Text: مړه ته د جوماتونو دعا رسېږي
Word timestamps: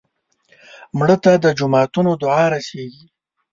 مړه 0.97 1.15
ته 1.23 1.31
د 1.43 1.45
جوماتونو 1.59 2.11
دعا 2.21 2.43
رسېږي 2.55 3.05